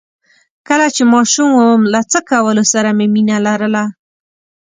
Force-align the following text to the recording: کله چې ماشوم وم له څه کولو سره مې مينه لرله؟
کله 0.67 0.87
چې 0.95 1.03
ماشوم 1.13 1.49
وم 1.57 1.81
له 1.93 2.01
څه 2.11 2.19
کولو 2.29 2.63
سره 2.73 2.89
مې 2.97 3.07
مينه 3.13 3.37
لرله؟ 3.45 3.83